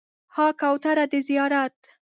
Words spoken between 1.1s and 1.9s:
د زیارت